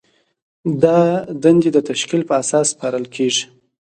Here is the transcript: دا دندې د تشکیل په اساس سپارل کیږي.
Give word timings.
دا 0.83 0.99
دندې 1.43 1.69
د 1.73 1.77
تشکیل 1.89 2.21
په 2.29 2.33
اساس 2.41 2.67
سپارل 2.73 3.05
کیږي. 3.15 3.43